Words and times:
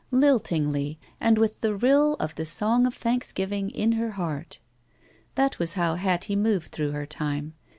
Liltingly, 0.09 0.97
and 1.19 1.37
with 1.37 1.61
the 1.61 1.75
rill 1.75 2.15
of 2.19 2.33
the 2.33 2.43
song 2.43 2.87
of 2.87 2.95
thanks 2.95 3.31
giving 3.31 3.71
i 3.77 3.95
her 3.97 4.09
heart. 4.13 4.57
That 5.35 5.59
was 5.59 5.73
how 5.73 5.93
Hattie 5.93 6.35
moved 6.35 6.71
through 6.71 6.93
her 6.93 7.05
time. 7.05 7.53